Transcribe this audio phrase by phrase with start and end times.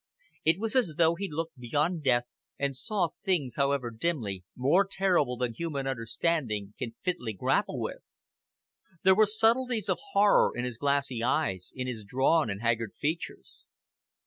[0.43, 2.23] It was as though he looked beyond death
[2.57, 7.99] and saw things, however dimly, more terrible than human understanding can fitly grapple with.
[9.03, 13.63] There were subtleties of horror in his glassy eyes, in his drawn and haggard features.